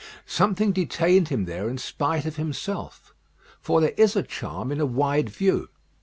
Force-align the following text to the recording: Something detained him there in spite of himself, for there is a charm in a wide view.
Something 0.25 0.71
detained 0.71 1.27
him 1.27 1.45
there 1.45 1.69
in 1.69 1.77
spite 1.77 2.25
of 2.25 2.35
himself, 2.35 3.13
for 3.59 3.79
there 3.81 3.93
is 3.97 4.15
a 4.15 4.23
charm 4.23 4.71
in 4.71 4.79
a 4.81 4.85
wide 4.87 5.29
view. 5.29 5.69